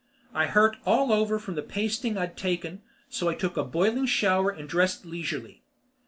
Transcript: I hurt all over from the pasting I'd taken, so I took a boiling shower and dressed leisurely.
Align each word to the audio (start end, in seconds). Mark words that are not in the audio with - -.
I 0.33 0.47
hurt 0.47 0.77
all 0.83 1.13
over 1.13 1.37
from 1.37 1.53
the 1.53 1.61
pasting 1.61 2.17
I'd 2.17 2.35
taken, 2.35 2.81
so 3.07 3.29
I 3.29 3.35
took 3.35 3.55
a 3.55 3.63
boiling 3.63 4.07
shower 4.07 4.49
and 4.49 4.67
dressed 4.67 5.05
leisurely. 5.05 5.63